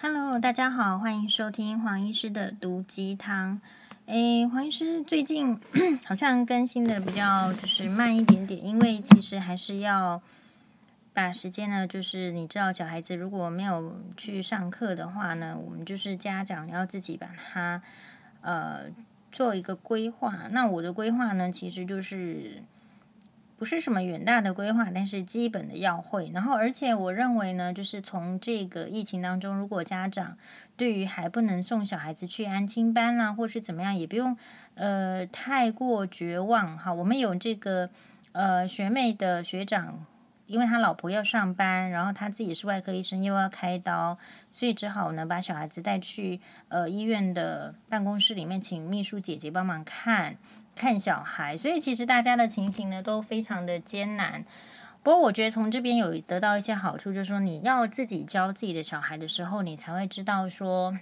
[0.00, 3.60] Hello，大家好，欢迎收听黄医师的毒鸡汤。
[4.06, 5.60] 诶，黄医师最近
[6.06, 10.22] 好像更新的比较就是慢一点点，因为其实还是要
[11.12, 17.82] 把时间呢，就是你知道小孩子如果没有去上课的话呢，我们就是家长要自己把他
[18.40, 18.82] 呃
[19.32, 20.46] 做一个规划。
[20.52, 22.62] 那我的规划呢，其实就是。
[23.58, 26.30] 不是什么远大的规划，但是基本的要会。
[26.32, 30.38] 然后，而且我认为呢，就是从这个疫情当中，如果家长
[30.76, 34.36] 对于还不能送小孩子去安亲班啦，或是怎么样，也不用
[34.76, 36.94] 呃太过绝望哈。
[36.94, 37.90] 我们有这个
[38.30, 40.06] 呃学妹的学长，
[40.46, 44.16] 因为他老婆要上班，然后他自己是外科医生，又要开刀，
[44.52, 50.36] 所以只好呢把小孩子带去呃医院的办公室里面，请秘书姐姐帮忙看。
[50.78, 54.44] 看小孩，所以其实大家的情形呢都非常的艰难。
[55.02, 60.98] 不过我觉得从这边有得到一些好处，就是说你要自己教自己的小孩的时候，你才会知道说，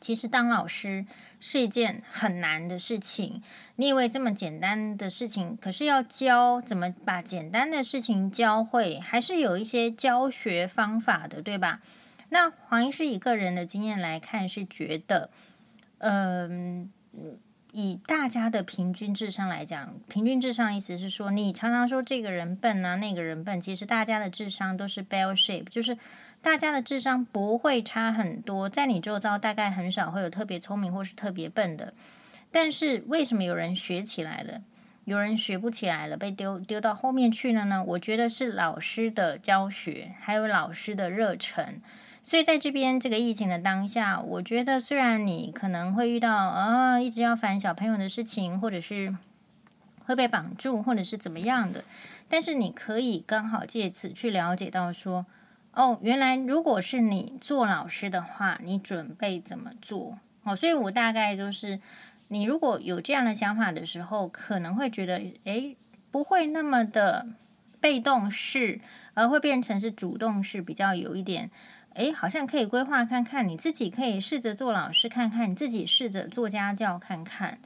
[0.00, 1.04] 其实当老师
[1.38, 3.42] 是一件很难的事情。
[3.76, 11.80] 你以为这么简单的事情，可是要教怎么把简单的事情教会，还是有一些教学方法的，对吧？
[12.28, 15.30] 那黄医师以个人的经验来看，是觉得，
[15.98, 16.90] 嗯。
[17.72, 25.96] 以大家的平均智商来讲，平均智商的意思是说，你常常说这个人笨啊，那个人笨，其实大家的智商都是 bell shape，就是
[26.42, 31.94] 大家的智商不会差很多，在你周遭大概很少会有特别聪明或是特别笨的。
[32.50, 34.62] 但是为什么有人学起来了，
[35.04, 37.84] 有人学不起来了，被丢丢到后面去了呢？
[37.86, 41.80] 我觉得是老师的教学，还有老师的热忱。
[42.22, 49.16] 所以在这边这个疫情的当下，我觉得虽然你可能会遇到啊，一直要烦小朋友的事情，或者是
[50.04, 51.82] 会被绑住，或者是怎么样的，
[52.28, 55.26] 但是你可以刚好借此去了解到说，
[55.72, 60.18] 哦，原来如果是你做老师的话，你准备怎么做？
[60.44, 61.80] 哦，所以我大概就是，
[62.28, 65.76] 你如果有这样的想法的时候，可能会觉得，诶，
[66.10, 67.26] 不会那么的
[67.80, 68.80] 被动式，
[69.14, 71.50] 而会变成是主动式，比较有一点。
[71.94, 77.58] 诶，好像可以规划看看，你自己可以试着做老师看看，你自己试着做家教看看。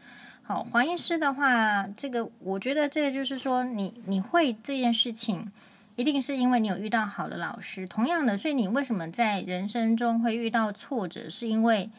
[0.43, 5.51] 好，黄医师的话，这个我觉得这就是说，你你会这件事情，
[5.97, 7.87] 一定是因为你有遇到好的老师。
[7.87, 11.91] 同样的，所以你为什么在人生中会遇到挫折，是因为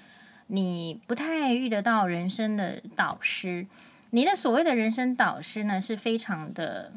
[0.47, 3.66] 你不太遇得到人生的导师。
[4.12, 6.94] 你的所谓的人生导师呢，是非常的，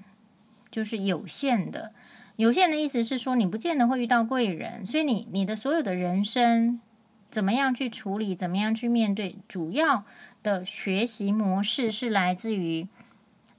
[0.71, 1.93] 就是有限的。
[2.39, 6.81] 有限的意思是说，你不见得会遇到贵人，所以你你的所有的人生
[7.33, 10.05] 怎么样去处理，怎么样去面对，主要
[10.45, 12.87] 的学习模式是来自于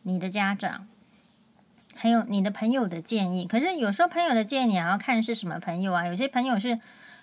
[0.03, 0.88] 你的家长，
[1.94, 3.45] 还有你的朋友的建议。
[3.45, 6.79] 可是有时候朋友的建议你还要看是什么朋友啊，有些朋友是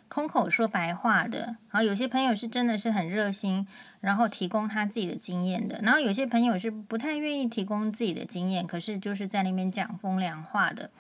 [0.09, 3.67] 空口说白话的，然后有些朋友是真的是很热心，
[4.03, 10.91] 然后提供他自己的经验的，然后有些朋友是不太愿意提供自己的经验，可是就是在那边讲风凉话的。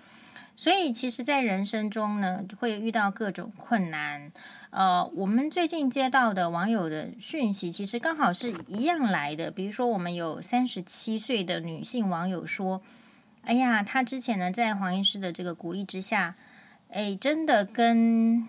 [0.56, 4.32] 所以，其实，在人生中呢，会遇到各种困难。
[4.70, 9.50] 呃，我们最近接到的网友的讯息，其实刚好是一样来的。
[9.50, 12.80] 比如说，我们有三十七岁的女性网友说
[13.44, 16.36] ：“哎呀，她之前呢，在黄医师的这个鼓励之下，
[16.90, 18.48] 哎，真的跟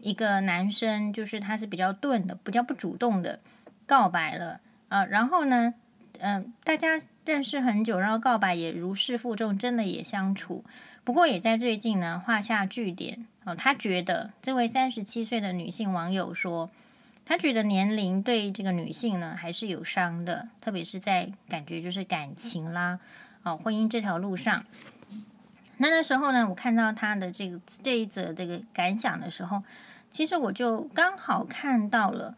[0.00, 3.40] 一个男生，就是他是比较钝的，比较不主动的，
[3.86, 4.60] 告白了。
[4.88, 5.74] 啊、呃，然后呢，
[6.20, 10.64] 嗯、大家认识很久，然后告白也如释负重，真的也相处。”
[11.10, 13.52] 不过也在最近呢画下句点哦。
[13.52, 16.70] 他觉得这位三十七岁的女性网友说，
[17.24, 23.00] 她觉得年龄对这个女性呢还是有伤的，特别是在感觉就是感情啦
[23.42, 24.64] 哦婚姻这条路上。
[25.78, 29.64] 那那时候呢，我看到她的这个这一则这个感想的时候，
[30.12, 32.36] 其实我就刚好看到了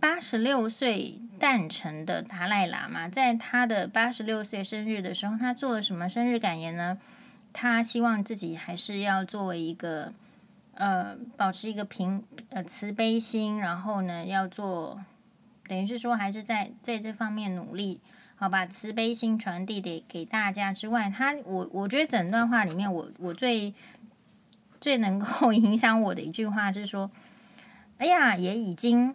[0.00, 6.96] 八十六岁诞辰的达赖喇嘛，在他的八十六岁生日的时候，他做了什么生日感言呢？
[7.56, 10.12] 他希望自己还是要作为一个，
[10.74, 15.00] 呃，保持一个平呃慈悲心，然后呢，要做，
[15.68, 18.00] 等于是说还是在在这方面努力，
[18.34, 23.72] 好吧，慈悲心传递给给大家之外，他我我觉得整段话里面我，我最
[24.80, 27.08] 最能够 影响我的一句话是说，
[27.98, 29.14] 哎呀，也已经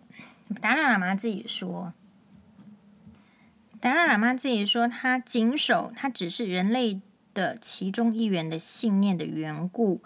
[0.61, 1.93] 达赖喇嘛自己说，
[3.81, 7.01] 达赖喇嘛自己说，他谨守，他只是人类。
[7.39, 10.01] 的其中一员的信念的缘故，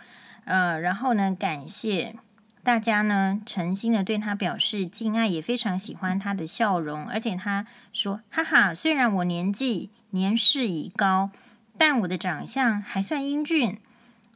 [0.45, 2.15] 呃，然后呢，感谢
[2.61, 11.31] 大家呢，诚心的对他表示敬爱，也非常喜欢他的笑容，而且他说，哈哈，虽然我年纪年事已高，
[11.75, 13.79] 但我的长相还算英俊，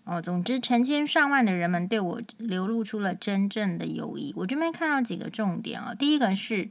[0.06, 4.34] 哦，总之，成千上万的人们对我流露出了真正的友谊。
[4.38, 6.70] 我这边看到几个重点啊、哦，第一个是，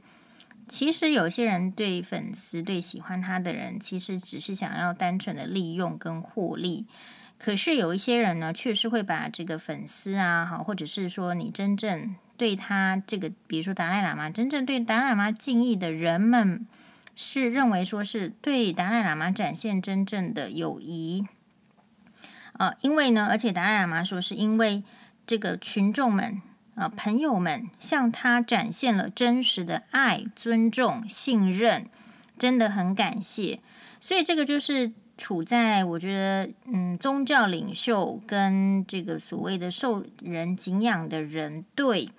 [0.67, 6.85] 其实有些人对粉丝、对喜欢他的人，其实只是想要单纯的利用跟获利。
[7.39, 16.67] 可是有一些人呢，确实会把这个粉丝啊，好，或者是说你真正对他这个，比如说达赖喇嘛，真正对达赖喇嘛敬意的人们，
[17.15, 21.27] 是认为说是对达赖喇嘛展现真正的友谊。
[22.53, 24.83] 啊，因为呢，而且达赖喇嘛说，是因为
[25.27, 26.41] 这个群众们
[26.77, 31.89] 啊，朋友们向他展现了真实的爱、尊重、信任，
[32.37, 33.59] 真的很感谢。
[33.99, 42.09] 所以这个就是处在我觉得，嗯，宗教领袖跟这个所谓的受人敬仰的人对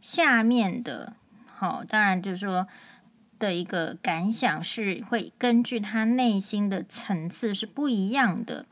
[0.00, 1.12] 下面的，
[1.54, 2.66] 好，当然就是说
[3.38, 8.64] 的一个感想是会根据他内心的层次是不一样的。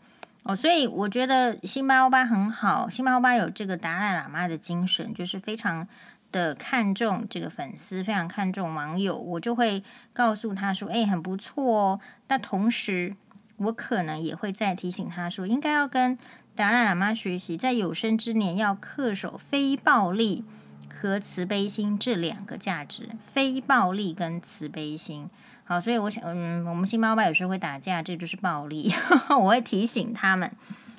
[0.45, 5.89] 哦，所以我觉得辛巴欧巴很好，辛巴欧巴有这个达赖喇嘛的精神，就是非常
[6.31, 9.17] 的看重这个粉丝，非常看重网友。
[9.17, 9.83] 我就会
[10.13, 13.17] 告诉他说：“哎，很不错哦。”那同时，
[13.57, 16.19] 我可能也会再提醒他说，应该要跟
[16.55, 20.45] 达赖喇嘛学习，在有生之年要恪守非暴力
[20.93, 25.31] 和慈悲心这两个价值，非暴力跟慈悲心。
[25.67, 28.93] 好，所以我想，嗯，我们辛巴欧巴有时候会打架，这就是暴力，
[29.41, 30.53] 我会提醒他们。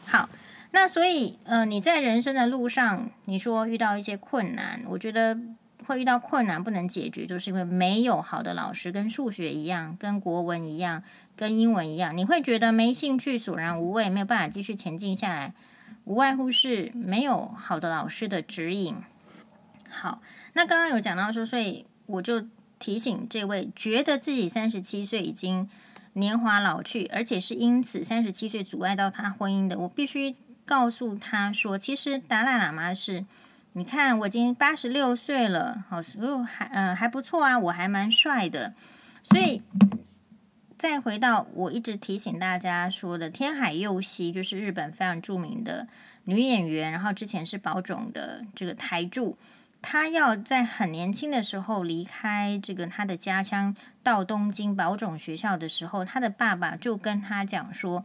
[0.07, 0.27] 好，
[0.71, 5.37] 那所以，呃，你在人生的路上，你说遇到一些困难，我觉得
[5.85, 11.03] 会遇到困难不能解决，就是因为没有好的老师，跟数学一样，跟国文一样，
[11.37, 15.53] 跟英文一样，你会觉得没兴趣，索然无味，没有办法继续前进下来，
[16.05, 18.97] 无外乎是没有好的老师的指引。
[19.87, 20.23] 好，
[20.53, 22.47] 那刚刚有讲到说，所以我就。
[22.85, 25.67] 提醒这位觉得自己三十七岁已经
[26.13, 30.35] 年华老去，而且是因此三十七岁阻碍到他婚姻的，我必须
[30.65, 33.25] 告诉他说，其实达赖喇嘛是，
[33.73, 38.75] 你看我已经八十六岁了，好，所以还嗯、还不错啊，我还蛮帅的，
[39.23, 39.63] 所以
[40.77, 45.87] 再回到我一直提醒大家说的天海佑希，就是日本非常著名的
[46.25, 49.39] 女演员，然后之前是宝冢的这个台柱。
[49.87, 58.03] 他要在很年轻的时候离开这个他的家乡，到东京宝种学校的时候，他的爸爸就跟他讲说：“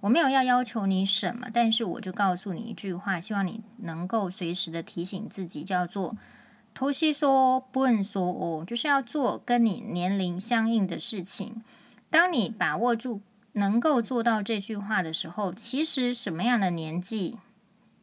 [0.00, 6.14] 我没有要要求你什么，但是我就告诉你一句话，希望你能够随时的提醒自己，叫做
[6.74, 11.62] ‘年相不相応’，就是要做跟你年龄相应的事情。
[12.10, 13.22] 当你把握住
[13.52, 17.38] 能够做到这句话的时候，其实什么样的年纪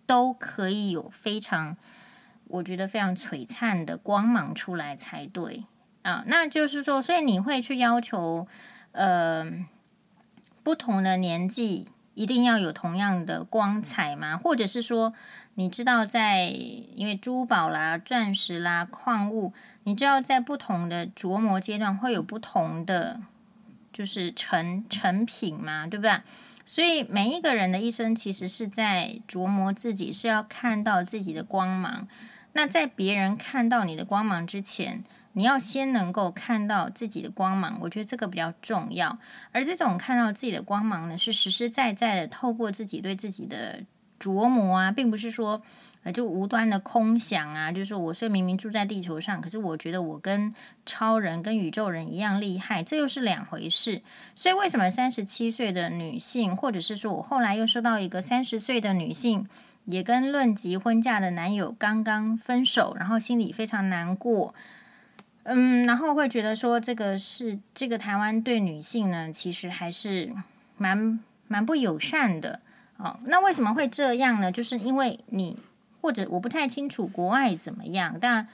[0.07, 1.77] 都可以有非常。”
[2.51, 5.65] 我觉得非常璀璨的光芒出来才对
[6.03, 8.47] 啊，那就是说，所以你会去要求，
[8.91, 9.45] 呃，
[10.63, 14.35] 不同的年纪一定要有同样的光彩吗？
[14.35, 15.13] 或者是说，
[15.55, 19.53] 你知道在因为珠宝啦、钻石啦、矿物，
[19.83, 23.21] 你知道在不同的琢磨阶段会有不同的
[23.93, 25.85] 就是成成品吗？
[25.85, 26.19] 对不对？
[26.65, 32.07] 所以每一个人的一生其实是在琢磨自己，是要看到自己的光芒。
[32.53, 35.03] 那在别人看到你的光芒之前，
[35.33, 39.17] 你要先能够看到自己的光芒，我觉得这个比较重要。
[39.51, 43.83] 而这种看到自己的光芒呢，是实实在在的透过自己对自己的
[44.19, 45.61] 琢磨啊，并不是说
[46.03, 50.53] 呃就无端的空想啊，就是我虽明明住在地球上，可是我觉得我跟
[50.85, 54.01] 超人、跟宇宙人一样厉害，这又是两回事。
[54.35, 59.47] 所以为什么三十七岁的女性，或者是说我后来又收到一个三十岁的女性，
[59.85, 64.53] 也跟论及婚嫁的男友刚刚分手，然后心里非常难过，
[65.43, 70.31] 嗯，然后会觉得说这个是这个台湾对女性呢，其实还是
[70.77, 72.61] 蛮蛮不友善的
[72.97, 73.19] 哦。
[73.25, 74.51] 那为什么会这样呢？
[74.51, 75.57] 就是因为你
[75.99, 78.47] 或者我不太清楚国外怎么样，但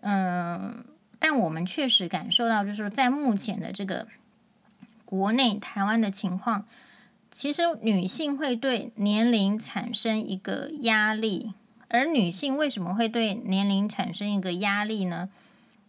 [0.00, 0.84] 嗯，
[1.18, 4.08] 但我们确实感受到，就是说在目前的这个
[5.04, 6.64] 国内台湾的情况。
[7.30, 11.52] 其实女性会对年龄产生一个压力，
[11.88, 15.30] 而女性为什么会对年龄产生一个压力呢？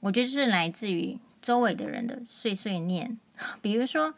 [0.02, 3.18] 我觉得是来自于周围的人的碎碎念，
[3.62, 4.14] 比如说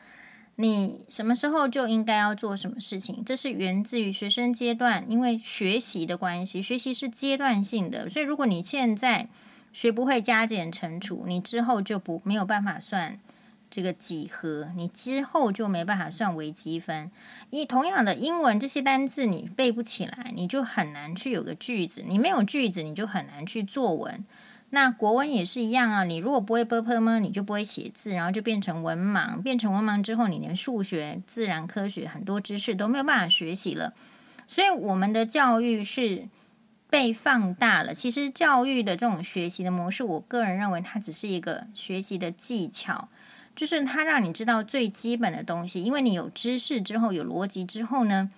[0.55, 9.27] 你什么时候就应该要做什么事情，这是源自于学生阶段，因为学习的关系，学习是阶段性的，所以如果你现在
[9.71, 13.19] 学不会加减乘除，你之后就不没有办法算。
[13.73, 17.09] 这个几何，你之后就没办法算微积分。
[17.49, 22.03] 一同样的英文这些单字你背不起来，你就很难去有个句子。
[22.07, 24.23] 你没有句子，你就很难去作文。
[24.69, 26.03] 那国文也是一样啊。
[26.03, 29.41] 你如果不会 ㄅ 吗，你就不会写字，然后就变成文盲。
[29.41, 33.95] 变成文盲之后，你连数学、自然科学很多知识都没有办法学习了。
[34.47, 36.27] 所以我们的教育是
[36.91, 37.91] 被放大了。
[37.91, 43.09] 其实教育的这种学习的模式，我个人认为它只是一个学习的技巧，
[43.55, 45.83] 就是它让你知道最基本的东西。
[45.83, 48.29] 因为你有知识之后，有逻辑之后呢，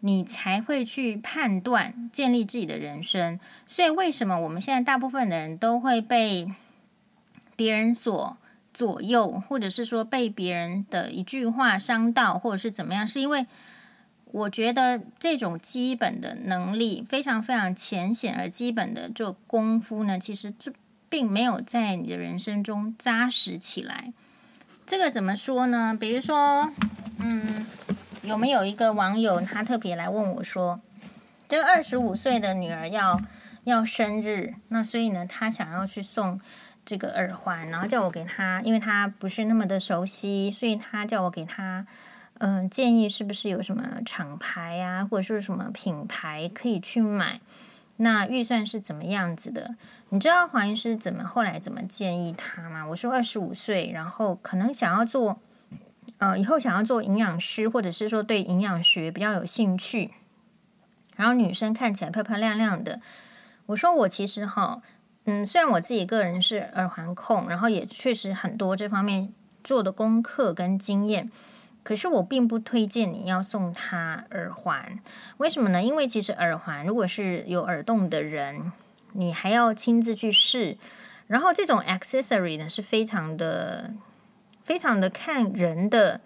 [0.00, 3.38] 你才会去判断、建立自己的人生。
[3.66, 6.50] 所以为什么我们现在大部分的人都会被
[7.56, 8.36] 别人所
[8.72, 13.06] 左右，或者是说被别人的一句话伤到，或者是怎么样？
[13.06, 13.46] 是因为
[14.32, 20.52] 我觉得这种基本的能力非常非常浅显而基本的这功夫呢，其实
[21.08, 24.12] 并没有在你的人生中扎实起来。
[24.86, 25.96] 这个怎么说呢？
[25.98, 26.70] 比如说，
[27.18, 27.66] 嗯，
[28.22, 30.80] 有没有一个网友他特别来问我说，
[31.48, 33.18] 这个二十五岁的女儿要
[33.64, 36.38] 要生日，那所以呢，他想要去送
[36.84, 41.86] 这个耳环，然后叫我给他，因为他不是那么的熟悉，所以他叫我给他。
[42.38, 47.40] 嗯，建议是不是有什么厂牌啊，或者是什么品牌可以去买？
[47.96, 49.76] 那预算是怎么样子的？
[50.08, 52.84] 你知道黄医师怎么后来怎么建议他吗？
[52.86, 55.38] 我说二十五岁，然后可能想要做，
[56.18, 60.12] 呃，以后想要做营养师，或者是说对营养学比较有兴趣，
[61.16, 63.00] 然后女生看起来漂漂亮亮的。
[63.66, 64.82] 我说我其实哈，
[65.24, 69.32] 嗯，虽然我自己个人是耳环控，然后也确实很多这方面
[69.62, 71.30] 做的功课跟经验。
[71.84, 74.98] 可是我并不推荐你要送他耳环，
[75.36, 75.82] 为什么呢？
[75.82, 78.72] 因为其实耳环如果是有耳洞的人，
[79.12, 80.78] 你还要亲自去试。
[81.26, 83.92] 然后这种 accessory 呢是非常的、
[84.64, 86.22] 非常的看人的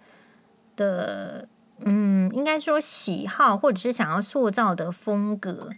[0.77, 1.49] 的，
[1.79, 5.69] 嗯，应该说喜好或者是想要塑造的风格。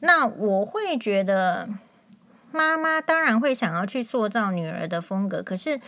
[0.00, 1.68] 那我会觉得
[2.50, 5.78] 妈妈当然会想要去塑造女儿的风格，可是。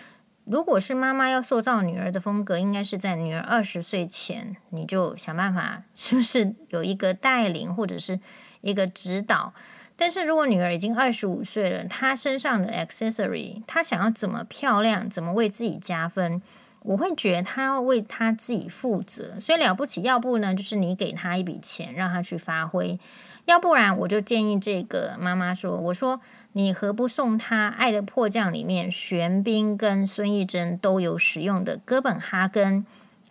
[0.45, 8.19] 如果是妈妈要塑造女儿的风格，应该是在女儿二十岁前，你就想办法，是不是有一个带领或者是
[8.61, 9.55] 一个指导？
[9.95, 16.43] 但是如果女儿已经二十五岁了，她身上的 accessory，她想要怎么漂亮，怎么为自己加分，
[16.81, 19.39] 我会觉得她要为她自己负责。
[19.41, 22.99] 所以了不起，要不呢，就是你给她一笔钱，让她去发挥；
[23.45, 26.21] 要不然，我就建议这个妈妈说：“我说。”
[26.55, 32.85] 你何不送他《爱的迫降》里面玄彬跟孙艺珍都有使用的哥本哈根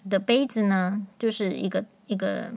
[0.10, 1.06] 的杯子呢？
[1.20, 2.52] 就是一个一个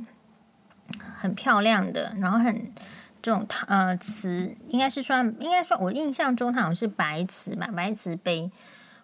[1.18, 2.72] 很漂亮的，然后很
[3.20, 8.50] 这种呃瓷，应该是算应该算我印象中它好像是白瓷吧，白瓷杯。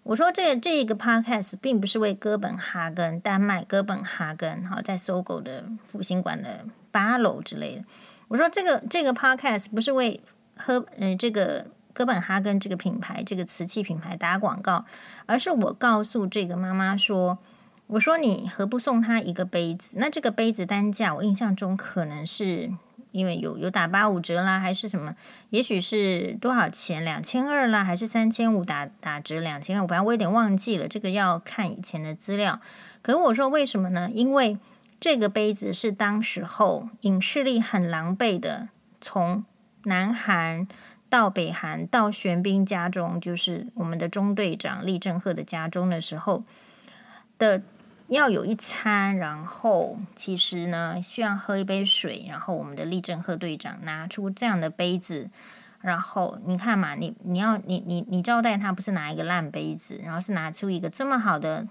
[0.02, 7.84] 我说这、这一个 podcast 并不是为哥本哈根丹麦哥本哈根好在搜狗的复兴馆的八楼之类的。
[8.28, 10.18] 我说这个这个 podcast 不是为。
[10.60, 14.84] 和嗯，这个哥本哈根这个品牌，这个瓷器品牌打广告，
[15.26, 17.38] 而是我告诉这个妈妈说
[17.88, 19.96] ：“我说你何不送她一个杯子？
[19.98, 22.70] 那这个杯子单价，我印象中可能是
[23.10, 25.16] 因为有有打八五折啦，还是什么？
[25.50, 27.04] 也许是多少钱？
[27.04, 29.86] 两千二啦，还是三千五打打折两千二？
[29.86, 32.60] 反正我有点忘记了，这个要看以前的资料。
[33.02, 34.08] 可是我说为什么呢？
[34.14, 34.58] 因为
[35.00, 38.68] 这个杯子是当时候影视力很狼狈的
[39.00, 39.44] 从。
[39.84, 40.68] 南韩
[41.08, 46.44] 到北韩到玄彬家中，就是我们的中队长李正赫的家中的时候
[47.38, 47.62] 的，
[48.08, 55.30] 要有一餐，然后其实呢需要喝一杯水，然后我们的李正赫队长拿出这样的杯子，
[55.80, 61.66] 然后你看嘛，你你要你你你招待他不是拿一个烂杯子，然后是拿出一个这么好的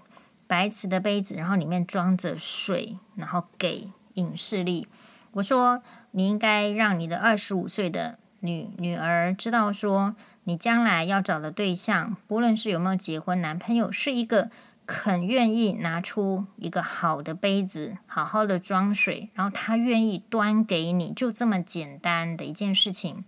[0.46, 4.88] 白瓷的杯子，然后里面装着水，然后给影视力。
[5.32, 5.82] 我说。
[6.12, 14.50] 你应该让你的二十五岁的女女儿知道，说你将来要找的对象，不论是有没有结婚，男朋友是一个
[14.86, 23.24] 肯愿意拿出一个好的杯子，好好的装水，然后他愿意端给你，就这么简单的一件事情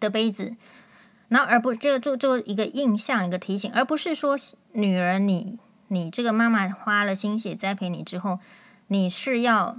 [0.00, 0.56] 的杯子，
[1.28, 4.36] 然后而不这个做做一个印象，一个提醒，而不是说
[4.72, 8.40] 女儿你你这个妈妈花了心血栽培你之后，
[8.88, 9.76] 你是要。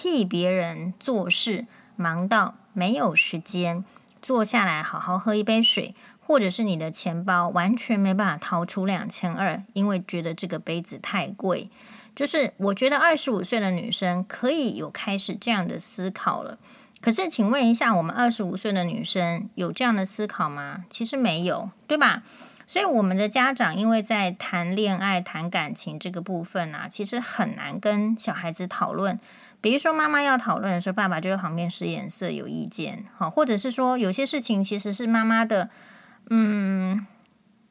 [0.00, 3.84] 替别人做事，忙到没有时间
[4.22, 11.68] 坐下来好好喝一杯水，或者是你的钱包完全没办法掏出两千二，因为觉得这个杯子太贵。
[12.14, 16.58] 就是我觉得二十五岁的女生可以有开始这样的思考了。
[17.00, 20.84] 可是，请问一下，我们二十五岁的女生有这样的思考吗？
[20.88, 22.22] 其实没有，对吧？
[22.68, 29.18] 所以我们的家长因为在谈恋爱、谈感情这个部分啊，其实很难跟小孩子讨论。
[29.60, 35.68] 比如说，妈妈要讨论的时候，爸爸就在旁边使眼色，有意见，好，或者是说有些事情其实是妈妈的，
[36.30, 37.04] 嗯，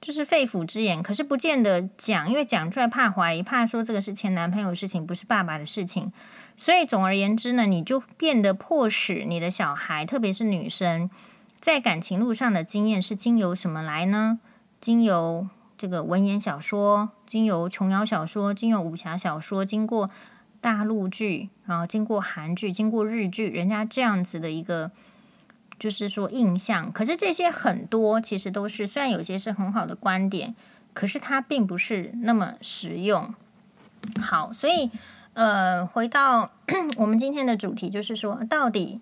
[0.02, 6.12] 就是肺腑之言，可是不见得讲，因为讲出来怕怀疑，怕说这个是前男朋友的事情，不是爸爸的事情，
[6.58, 11.10] 所以总而言之呢，你就变得迫使你的小孩，特别是女生，
[11.60, 14.40] 在感情路上的经验是经由什么来呢？
[14.82, 20.10] 经由这个文言小说，经由琼瑶小说，经由武侠小说，经过
[20.68, 24.92] 大陆剧，然后经过韩剧，经过日剧，人家这样子的一个，
[25.80, 26.92] 就是说印象。
[26.92, 30.54] 可是这些很多其实都是，虽然有些是很好的观点，
[30.94, 33.34] 可是它并不是那么实用。
[34.20, 34.92] 好，所以。
[35.40, 36.50] 呃，回到
[36.98, 39.00] 我们今天的主题，就是说，到底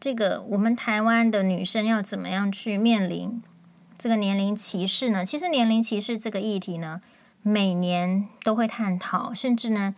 [0.00, 3.40] 这个我们台湾的女生要怎么样去面临
[3.96, 5.24] 这个年龄歧视呢？
[5.24, 7.00] 其实年龄歧视这个议题呢，
[7.42, 9.94] 每年都会探讨，甚至呢，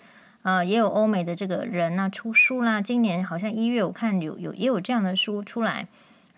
[0.49, 2.81] 呃，也有欧美的这个人呢出书啦。
[2.81, 5.87] 今年好像一月我看有有也有这样的书出来，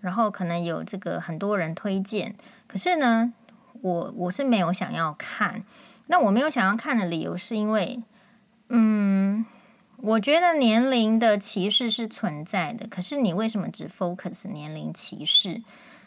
[0.00, 2.34] 然后可能有这个很多人推荐。
[2.66, 3.32] 可是呢，
[3.80, 5.62] 我我是没有想要看。
[6.08, 8.02] 那我没有想要看的理由是因为。
[8.70, 9.46] 嗯，
[9.98, 15.62] 我觉得年龄的歧视是存在的，可是你为什么只 focus 年龄歧视？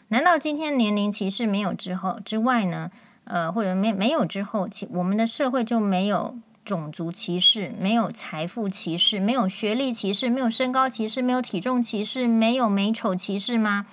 [0.08, 2.90] 难道今天年龄歧视没有之后之外呢？
[3.24, 13.86] 呃，或者没没有之后，其我们的社会就没有种族歧视，没有财富歧视，没有学历歧视，没有身高歧视，没有体重歧视，没有美丑歧视吗？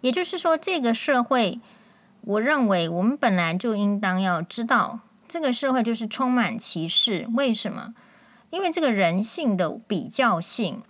[0.00, 1.60] 也就是说，这个社会，
[2.22, 7.28] 我认为我们本来就应当要知道，这个社会就是充满歧视。
[7.34, 7.94] 为什么？
[8.50, 10.82] 因为这个人性的比较性，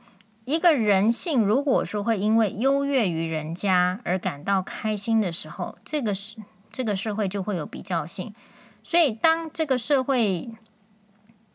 [0.44, 6.36] 一个人性如果说会因为优越于人家而感到开心的时候，这个是
[6.70, 8.34] 这个社会就会有比较性。
[8.82, 10.50] 所以当这个社会，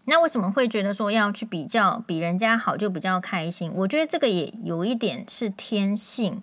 [0.06, 3.72] 那为什么会觉得说要去比较比人家好就比较开心？
[3.76, 6.42] 我觉得这个也有一点是天性。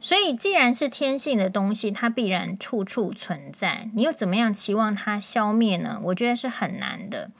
[0.00, 3.90] 所以既然是天性的东西，它必然处处存在。
[3.94, 5.98] 你又怎么样期望它消灭呢？
[6.04, 7.30] 我觉得是很难的。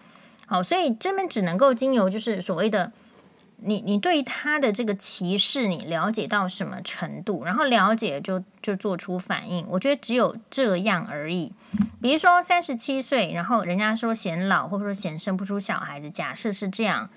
[0.47, 2.93] 好，所以这边只能够经由就是所谓的
[3.65, 9.67] 你，你对他的这个歧视，你了解到什么程度，然后了解就就做出反应。
[9.71, 11.53] 我觉得只有这样而已。
[12.01, 17.11] 比如说三十七岁，然后人家说显老，或者说显生不出小孩子，假设是这样，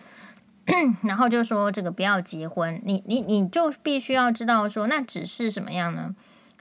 [1.04, 6.16] 然后就说这个不要结婚，你你你就必须要知道说，那只是什么样呢？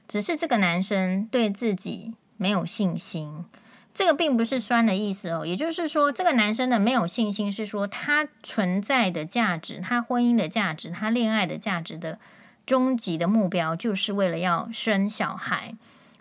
[0.07, 3.45] 只是这个男生对自己没有信心。
[3.97, 12.19] 这个并不是酸的意思哦，也就是说，这个男生的没有信心是说他存在的价值，他婚姻的价值，他恋爱的价值的
[12.63, 15.73] 终极的目标，就是为了要生小孩。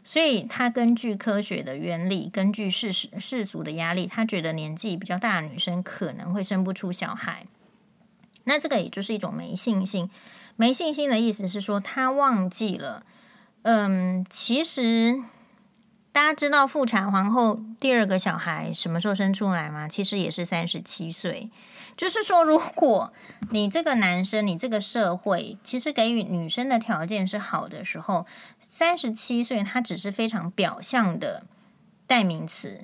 [0.03, 7.45] 所以他根据科学的原理，根据世世世俗的压力，他觉得年纪比较大的女生可能会生不出小孩。
[8.45, 10.09] 那这个也就是一种没信心。
[10.57, 13.05] 没信心的意思是说，他忘记了，
[13.65, 15.23] 嗯，其实。
[16.17, 19.87] 大家知道妇产皇后第二个小孩什么时候生出来吗？
[19.87, 21.51] 其实也是三十七岁。
[21.95, 23.13] 就是说，如果
[23.51, 28.25] 你这个男生，你这个社会其实给予女生的条件是好的时候，
[28.59, 31.45] 三十七岁它只是非常表象的
[32.07, 32.81] 代名词。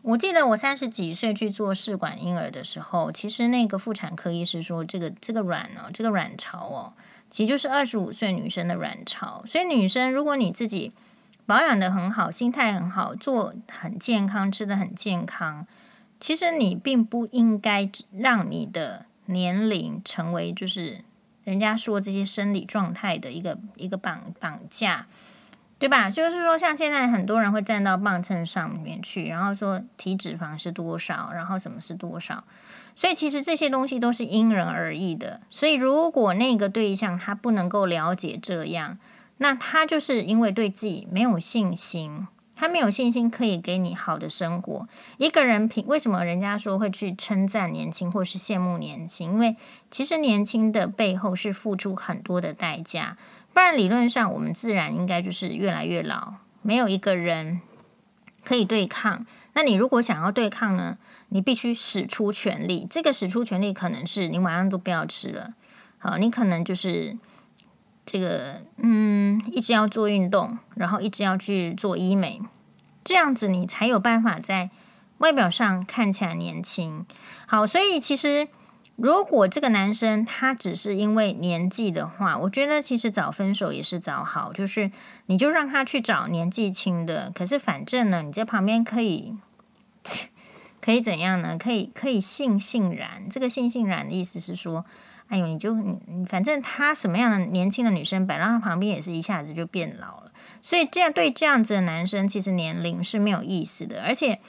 [0.00, 6.94] 我记得我三十几岁去做试管婴儿的时候，其实那个妇产科医师说，这个这个卵哦，这个卵巢哦，
[7.28, 9.44] 其实就是二十五岁女生的卵巢。
[9.44, 10.94] 所以女生，如果你自己
[11.50, 15.66] 保养得很好，心态很好，做很健康，吃得很健康。
[16.20, 21.04] 其实你并不应该让你的年龄成为就是
[21.42, 25.08] 人家说这些生理状态的一个一个绑绑架，
[25.80, 26.08] 对吧？
[26.08, 32.44] 就是说，像现在很多人会站到磅秤上面去，然后说体脂肪是多少，然后什么是多少。
[32.94, 35.40] 所以其实这些东西都是因人而异的。
[35.50, 38.98] 所以如果那个对象他不能够了解这样。
[39.42, 44.86] 那他就是因为对自己没有信心，他没有信心可以给你好的生活。
[45.16, 49.32] 一个人凭为什么人家说会去称赞年轻或是羡慕年轻？
[49.32, 49.56] 因为
[49.90, 53.16] 其实年轻的背后是付出很多的代价，
[53.54, 57.62] 不然理论上我们自然应该就是越来越老，没有一个人
[58.44, 59.24] 可以对抗。
[59.54, 60.98] 那你如果想要对抗呢？
[61.30, 62.86] 你必须使出全力。
[62.90, 65.54] 这个使出全力可能是你晚上都不要吃了，
[65.96, 67.16] 好，你可能就是。
[68.12, 72.40] 这个嗯，一直要做运动，然后一直要去做医美，
[73.04, 74.70] 这样子你才有办法在
[75.18, 77.06] 外表上看起来年轻。
[77.46, 78.48] 好，所以其实
[78.96, 84.90] 如果这个男生他只是因为年纪的话，我觉得其实早分手也是早好，就是
[85.26, 87.30] 你就让他去找年纪轻的。
[87.32, 89.36] 可是反正呢，你在旁边可以
[90.80, 91.56] 可以怎样呢？
[91.56, 93.28] 可以可以悻悻然。
[93.30, 94.84] 这个悻悻然的意思是说。
[95.30, 100.32] 哎呦，你就你，反正他什么样的年轻的女生摆到他旁边，也是一下子就变老了。
[100.60, 104.02] 所以这样对这样子的男生，其实年龄是没有意思的。
[104.02, 104.40] 而且，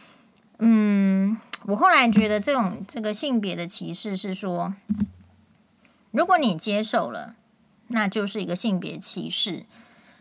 [0.58, 4.74] 嗯，我后来觉得这种这个性别的歧视是说，
[6.10, 7.36] 如果你接受了，
[7.90, 9.66] 那就是一个性别歧视，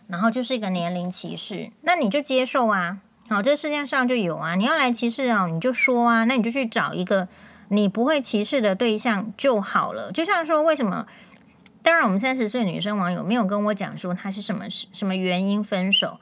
[0.09, 2.99] 然后就是一个年龄歧视，那你就接受啊。
[3.29, 4.57] 好，这世界上就有啊。
[4.57, 7.29] 你要来歧视啊，你就说啊，那你就去找一个
[7.71, 10.13] 你不会歧视的对象就好了。
[10.13, 11.07] 就像说，为什么？
[11.83, 16.21] 当然，我们三十岁女生网友没有跟我讲说她是什么什么原因分手。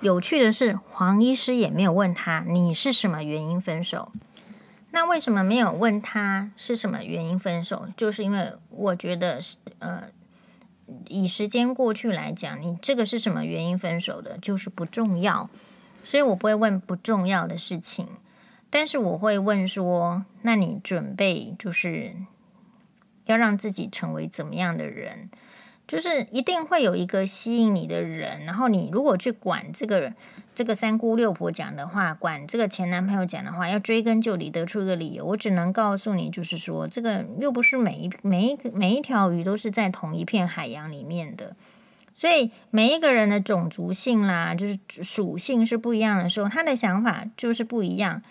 [0.00, 4.12] 有趣的是，黄医师也没有问他你是什么原因分手。
[4.90, 7.88] 那为什么没有问他是什么原因分手？
[7.96, 10.04] 就是因为我觉得是，呃，
[11.08, 15.50] 以时间过去来讲，你这个是什么原因分手的，就是不重要，
[16.04, 18.06] 所以我不会问不重要的事情，
[18.78, 22.14] 但是我会问说，那你准备就是
[23.24, 25.30] 要让自己成为怎么样的人？
[25.86, 30.12] 就是一定会有一个吸引你的人，然后你如果去管这个
[30.54, 41.56] 这个三姑六婆讲的话，管这个前男朋友讲的话，要追根究底得出一个理由，我只能告诉你，就是说这个又不是每一每一个每一条鱼都是在同一片海洋里面的，
[42.14, 48.22] 所以每一个人的种族性啦，就是属性是不一样的时候，他的想法就是不一样。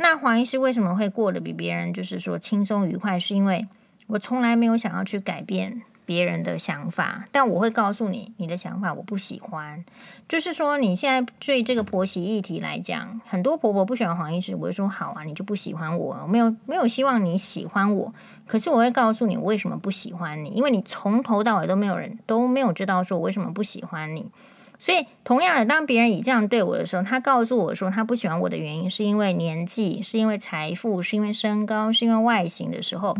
[0.00, 3.18] 那黄医师为什么会过得比别人就是说轻松愉快？
[3.18, 3.68] 是因为
[4.06, 5.82] 我从来没有想要去改变。
[6.08, 9.84] 别人的想法，但我会告诉你，你的想法我不喜欢。
[10.26, 18.14] 就是说，你现在对这个婆媳议题来讲，很多婆婆不喜欢黄医师，我会说好啊，你就不喜欢我，我没有没有希望你喜欢我。
[18.46, 24.30] 可是我会告诉你，我为什么不喜欢你，因为你从头到尾都没有人都没有知道说我为什么不喜欢你。
[24.78, 33.16] 所以，同样的，当别人以这样对我的时候，他告诉我说他不喜欢我的原因是因为年纪，是因为财富，是因为身高，是因为外形的时候。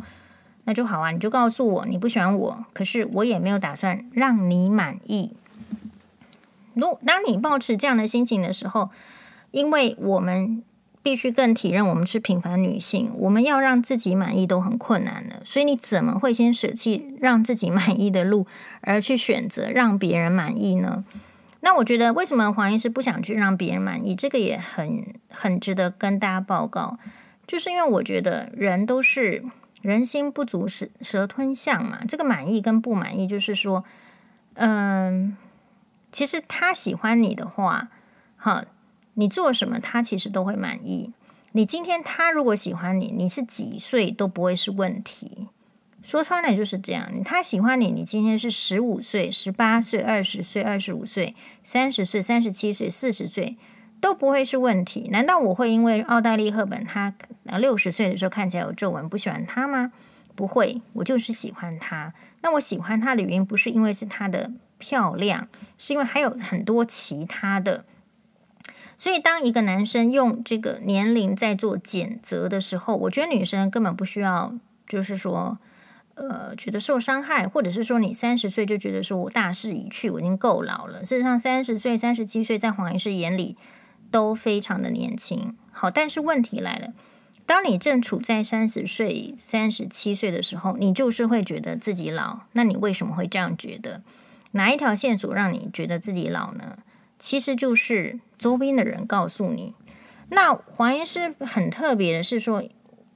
[0.64, 5.33] 那就好啊，你就告诉我你不喜欢我，可是我也没有打算让你满意。
[6.75, 8.90] 如当你抱持这样的心情的时候，
[9.51, 10.62] 因为我们
[11.03, 18.47] 必须更体认我们是平凡女性，我们要让自己满意都很困难了，所以你怎么会先舍弃让自己满意的路，
[18.83, 21.05] 而去选择让别人满意呢？
[21.68, 26.98] 那我觉得为什么黄医师不想去让别人满意，这个也很很值得跟大家报告，
[27.46, 29.44] 就是因为我觉得人都是。
[29.81, 33.85] 人心不足蛇蛇吞象嘛，这个满意跟不满意，就是说，
[34.54, 35.37] 嗯，
[36.11, 37.88] 其实他喜欢你的话，
[38.37, 38.64] 哈，
[39.14, 41.12] 你做什么他其实都会满意。
[41.52, 45.46] 你今天他如果喜欢你，你是几岁都不会是问题。
[46.09, 53.59] 说穿了就是这样，他喜欢你，你今天是十五岁、十八岁、二十岁、二十五岁、三十岁、三十七岁、四十岁。
[54.01, 55.09] 都不会是问题。
[55.11, 57.12] 难道我会因为奥黛丽·赫本她
[57.59, 59.92] 六十岁的时候看起来有皱纹不喜欢她吗？
[60.37, 62.14] 不会，我就是喜欢她。
[62.42, 67.85] 那我喜欢她的原因不是因为是她的漂亮，是因为还有很多其他的。
[68.97, 74.55] 所以，当一个男生用这个年龄在做检责的时候，我觉得女生根本不需要，
[74.87, 75.59] 就是说，
[76.18, 81.04] 呃，觉得受伤害，或者是说你三十岁就觉得说我大势已去，我已经够老了。
[81.04, 83.57] 事实上，三十岁、三十七岁在黄医师眼里。
[84.11, 86.94] 都非常的年轻，好，但是问题来了，
[87.44, 92.40] 当你正处在三十岁、三十七岁的时候，你就是会觉得自己老。
[92.52, 94.00] 那你为什么会这样觉得？
[94.52, 96.78] 哪一条线索让你觉得自己老呢？
[97.18, 99.74] 其实就是周边的人告诉你。
[100.31, 102.64] 那黄医师很特别的是说，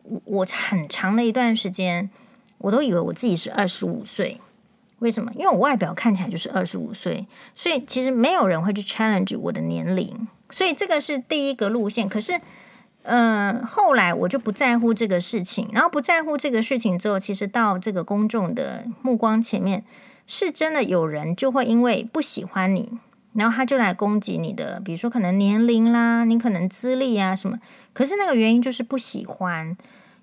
[0.02, 2.10] 我我很长的一段时间，
[2.62, 4.40] 我都以为我自己是二十五岁。
[5.00, 5.32] 为什么？
[5.34, 10.28] 因为我外表看起来就是二十五岁，所以其实没有人会去 challenge 我的年龄。
[10.48, 12.40] 所以这个是第一个路线，可是，
[13.02, 19.84] 嗯、呃，后来我就不在乎这个事情，然后不在乎这个事情之后，其实到这个公众的目光前面，
[20.28, 23.00] 是真的有人就会因为不喜欢你，
[23.32, 27.58] 然后他就来攻击你的，比如说可能年龄啦，你可能资历啊什么，
[27.92, 29.76] 可是那个原因就是不喜欢。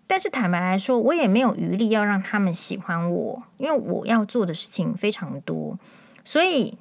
[0.09, 5.77] 但是坦白来说，我也没有余力要让他们喜欢我，因为我要做的事情非常多，
[6.25, 6.79] 所以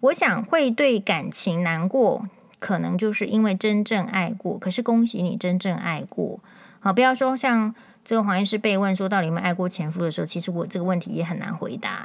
[0.00, 2.26] 我想会对感情难过。
[2.58, 6.40] 可能就是因为真正爱过，可是恭喜你真正爱过。
[6.80, 12.02] 好，不要说像这个黄医师被问说到底有没有爱过前夫的时候，其实我这个问题也很难回答。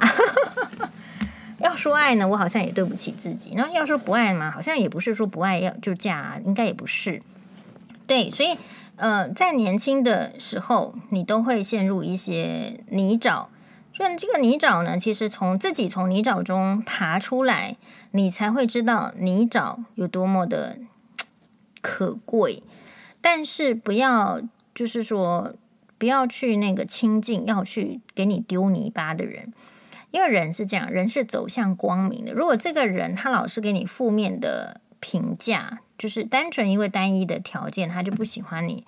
[1.60, 7.22] 要说爱呢，我好像也对不起自己；然后要说不爱嘛，好像也不是说不爱要就嫁，应该也不是。
[8.06, 8.56] 对，所以
[8.96, 13.46] 呃，在年轻的时候，你都会陷入一些泥沼。
[13.92, 17.76] 所以这个泥沼呢，其实从自己从泥沼中爬出来，
[18.10, 20.78] 你才会知道泥沼有多么的
[21.80, 22.62] 可贵。
[23.20, 24.40] 但是不要
[24.74, 25.54] 就是说
[25.98, 29.52] 不要去那个亲近要去给你丢泥巴的人，
[30.10, 32.32] 因为人是这样，人是走向光明的。
[32.32, 38.84] 如果这个人他老是给你负面的评价，就是单纯因为单一的条件，他就不喜欢你。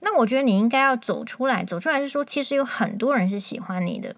[0.00, 4.16] 那我觉得你应该要走出来，走出来是说，其实有很多人是喜欢你的。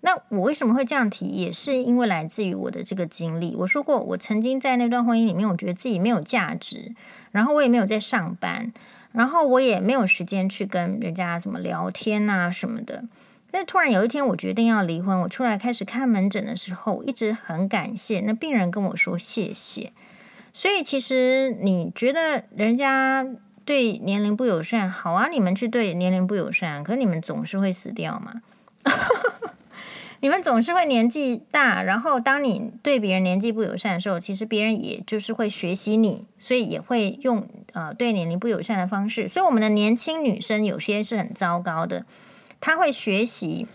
[0.00, 1.26] 那我为什么会这样提？
[1.26, 3.56] 也是因为来自于我的这个经历。
[3.56, 6.94] 我说过，我曾经在那段婚姻里面，我觉得自己没有价值，
[7.32, 8.72] 然后我也没有在上班，
[9.12, 13.04] 然后我也没有时间去跟人家什么聊天啊什么的。
[13.50, 19.92] 但突然有一天，我决定要离婚，我出来开始看门诊的时候，一直很感谢那病人跟我说谢谢。
[20.58, 23.26] 所以其实你觉得人家
[23.66, 28.40] 对年龄不友善，好啊，你们去对年龄不友善，可你们总是会死掉嘛。
[30.20, 39.28] 你们总是会年纪大，然后当你对别人年纪不友善的时候，其实别人也就是会学习你，所以也会用呃对年龄不友善的方式。
[39.28, 42.06] 所以我们的年轻女生有些是很糟糕的，
[42.62, 43.66] 她会学习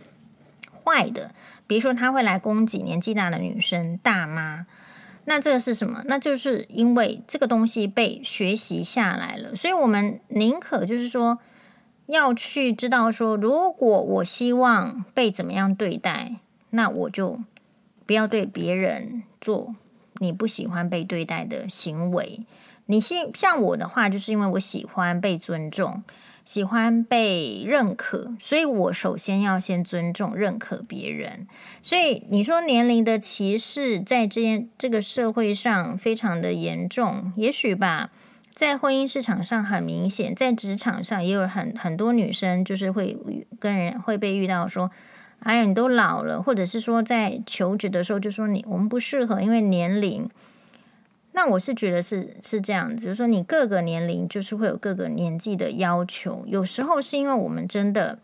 [0.84, 1.36] 坏的，
[1.68, 4.66] 比如说她会来攻击年纪大的女生大妈。
[5.26, 6.04] 那这个是什么？
[6.06, 11.40] 那就是因为这个东西被学习下来了，所以我们宁可就是说。
[12.08, 16.36] 要去知道说，如果我希望被怎么样对待，
[16.72, 17.40] 那我就
[18.06, 19.76] 不要对别人做
[20.16, 22.46] 你不喜欢被对待的行为。
[22.88, 26.04] 你像像我的话，就是因为我喜欢被尊重，
[26.44, 31.48] 喜欢被认可，所以我首先要先尊重、认可别人。
[31.82, 38.10] 所以你说年龄的歧视在这件这个社会上非常的严重，也许吧。
[38.54, 43.18] 在婚姻市场上很明显，在职场上也有很很多女生就是会
[43.60, 44.92] 跟人会被遇到说，
[45.40, 50.30] 哎呀，你都老了，或者是说在求职的时候就说你我们不适合，因为年龄。
[51.34, 58.20] 那我是觉得是是这样子，就是说你各个年龄就是会有各个年纪的要求，有时候是因为我们真的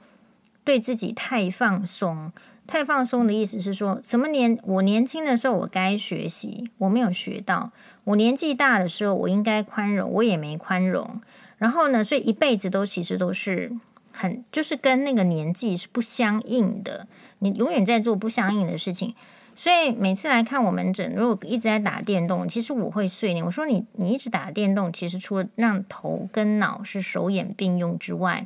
[0.63, 2.31] 对自己太放松。
[2.67, 4.59] 太放松的意思是说，什么年？
[4.63, 7.71] 我年轻的时候我该学习，我没有学到；
[8.03, 11.21] 我年纪大的时候我应该宽容，我也没宽容。
[11.57, 13.71] 然后呢，所以一辈子都其实都是
[14.11, 17.07] 很，就是跟那个年纪是不相应的。
[17.39, 19.15] 你永远在做不相应的事情。
[19.59, 23.43] 所以每次来看我门诊，如果一直在打电动，其实我会碎念。
[23.43, 28.45] 我说你，你一直打电动，其实除了让头跟脑是手眼并用之外，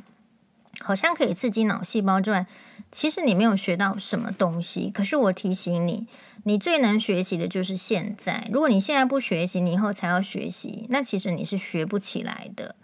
[0.80, 2.46] 好像可以刺激脑细胞之外，
[2.90, 4.90] 其实你没有学到什么东西。
[4.90, 6.06] 可是我提醒你，
[6.44, 8.48] 你最能学习的就是现在。
[8.50, 12.74] 如果你现在不学习，你以后才要学习，那其实你是学不起来的。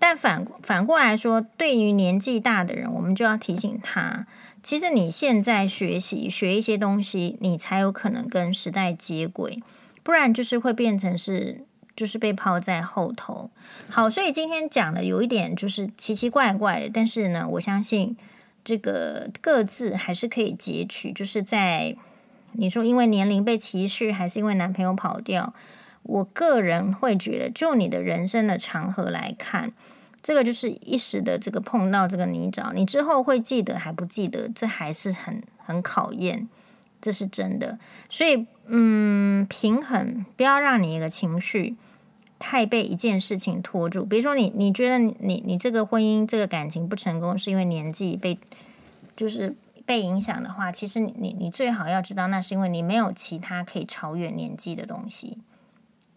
[0.00, 4.26] 但反反过来说，对于年纪大的人，我们就要提醒他，
[4.68, 9.62] 其实你现在学习学一些东西，你才有可能跟时代接轨，
[10.02, 11.64] 不然就是会变成是。
[11.96, 13.50] 就是被抛在后头。
[13.88, 18.16] 好，所以今天讲的有一点就是奇奇怪怪的，但是呢，我相信
[18.62, 21.10] 这个各自还是可以截取。
[21.12, 21.96] 就是在
[22.52, 25.54] 你说因为年龄被歧视，还是因为男朋友跑掉，
[26.04, 29.72] 我个人会觉得，就你的人生的长河来看，
[30.28, 36.46] 这个就是一时的这个碰到这个泥沼，你之后会记得还不记得，这还是很很考验。
[37.00, 37.78] 这是真的，
[38.10, 41.76] 所以嗯，平衡，不要让你一个情绪
[42.38, 44.04] 太被一件事情拖住。
[44.04, 48.38] 比如说你，你觉得你你这个婚姻这个感情不成功，是因为年纪被
[49.16, 55.38] 就是被影响的话，其实你你你最好要知道，那是因为你没有其他可以超越年纪的东西。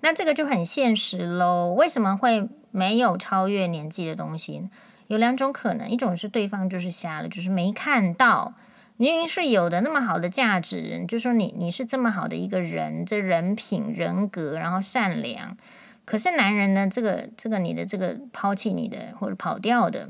[0.01, 1.73] 那这个就很现实喽。
[1.77, 4.69] 为什么会没有超越年纪的东西？
[5.07, 8.53] 有两种可能，一种是对方就是瞎了，就是没看到。
[8.97, 15.57] 明明是有的那么好的价值，就说你你是这么好的一个人，这人品人格，然后善良，
[16.05, 20.09] 可是男人呢，这个这个你的这个抛弃你的或者跑掉的，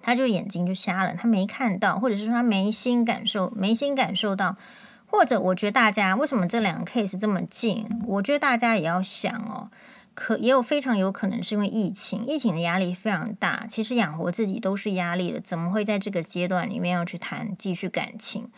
[0.00, 4.56] 他就眼睛就瞎了，他没看到，或者是说他没心感受，没心感受到，
[5.10, 7.86] 或者我觉得大家为什么这两个 case 这么近？
[8.06, 9.70] 我觉得大家也要想哦。
[10.12, 13.64] 可也有非常有可能是因为疫情，疫情的压力非常大。
[13.68, 18.50] 其实养活自己都是压力的，怎么会在这个阶段里面要去谈继续感情，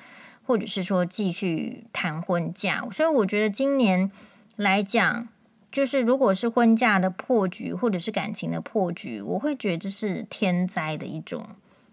[0.44, 2.88] 或者是说继续谈婚嫁？
[2.90, 4.10] 所以我觉得今年
[4.56, 5.28] 来讲，
[5.70, 11.46] 就是如果是婚嫁的破局，或者是感情的破局，我会觉得这是天灾的一种。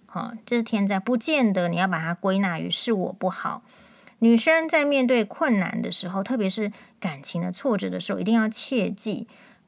[0.07, 3.61] 哈，这是天灾，不见得你要把它归纳于是我不好。
[4.19, 9.27] 女生在面对困难的时候，特别是感情的挫折的时候，一定要切记。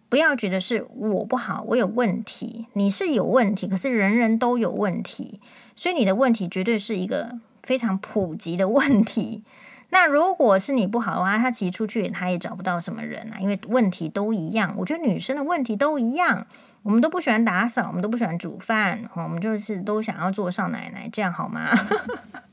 [0.09, 2.67] 不要觉得是我不好，我有问题。
[2.73, 5.39] 你是有问题，可是人人都有问题，
[5.73, 9.45] 所以你的问题绝对是一个非常普及的问题。
[9.91, 14.73] 那如果是你不好的话，他其实出去他也找不到什么人啊，因为问题都一样。
[14.77, 16.45] 我觉得女生的问题都一样，
[16.83, 21.71] 我们都不喜欢打扫，我们都不喜欢煮饭，我们就是都想要做少奶奶，这样好吗？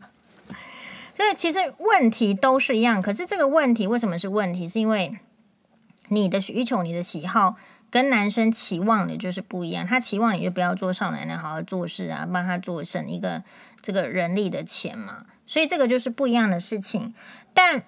[1.18, 4.66] 所以其实问题都是一样，可是这个问题为什么是问题？
[4.66, 5.18] 是因为。
[6.10, 7.56] 你的需求、你的喜好
[7.90, 9.86] 跟男生期望的就是不一样。
[9.86, 13.44] 他期望你就不要做少奶奶，好好做事啊，帮他做省一个
[13.82, 15.26] 这个人力的钱嘛。
[15.46, 17.12] 所以这个就是不一样的事情。
[17.52, 17.82] 但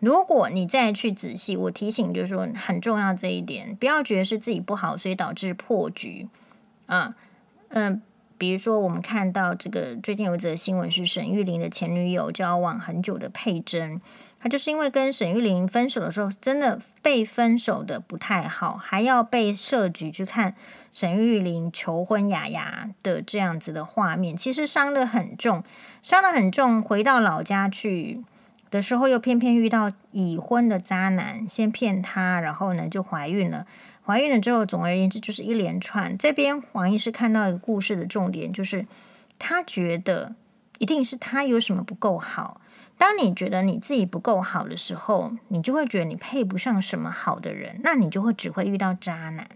[0.00, 6.26] 如果你再去仔细，我提醒就是说很重要这一点，不要觉得是自己不好，所以导致破局
[6.86, 7.14] 啊，
[7.68, 8.00] 嗯。
[8.38, 14.00] 比如说，我们看到这个最近有一则新闻，是沈玉玲的前女友交往很久的佩珍，
[14.40, 20.54] 她就是因为跟沈玉玲分手的时候，真的被分手的不太好，还要被设局去看
[20.92, 25.64] 沈玉玲求婚雅雅的这样子的画面，其实伤得很重，
[26.00, 26.80] 伤得很重。
[26.80, 28.22] 回到老家去
[28.70, 33.66] 的时候，又偏偏遇到已婚的渣男，先骗她，然后呢就怀孕了。
[34.08, 36.16] 怀孕了之后，总而言之就是一连串。
[36.16, 38.86] 这边黄医师看到一个故事的重点，就是
[39.38, 40.34] 他觉得
[40.78, 42.62] 一定是他有什么不够好。
[42.96, 49.46] 当你觉得你自己不够好的时候，你就会觉得你配不上什么好的人，那你就会只会遇到渣男。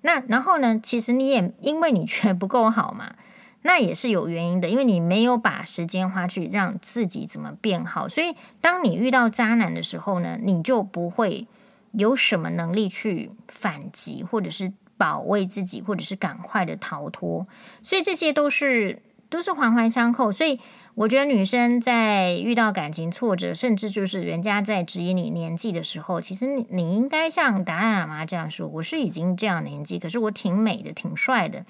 [0.00, 3.14] 那然后呢，其实你也因为你觉得不够好嘛，
[3.62, 8.08] 那也是有原因的，因为你没有把时间花去让自己怎么变好。
[8.08, 11.46] 所以当你遇到渣男的时候呢，你就不会。
[11.92, 17.46] 有什么能力去反击，或者是保卫自己，或者是赶快的逃脱？
[17.82, 20.30] 所以这些都是都是环环相扣。
[20.30, 20.60] 所以
[20.94, 31.64] 我觉得女生在遇到感情挫折，甚至就是人家在质疑你年纪的时候，其实你你应该像达赖喇嘛这样说：“我是已经这样年纪，可是我挺美的，挺帅的，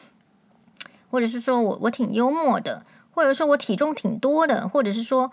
[1.11, 5.31] 或者是说我我挺幽默的，或者说我体重挺多的，或者是说。”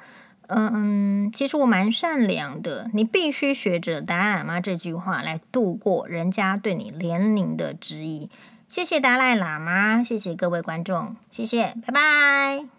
[0.48, 2.90] 嗯，其实我蛮善良的。
[2.94, 8.30] 你必须学着达赖喇嘛这句话来度过人家对你年龄的质疑。
[8.68, 12.75] 谢谢达赖喇嘛，谢谢各位观众，谢谢，拜拜。